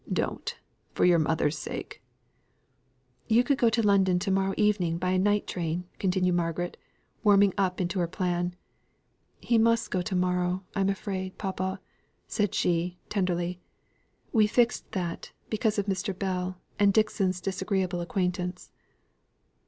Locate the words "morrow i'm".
10.15-10.89